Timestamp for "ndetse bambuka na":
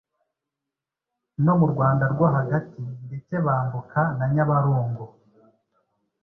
3.05-4.25